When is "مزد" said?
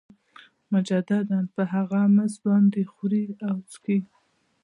2.15-2.39